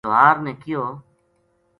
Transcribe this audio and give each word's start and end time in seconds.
لوہار 0.05 0.35
نے 0.45 0.51
کہیو 0.63 0.83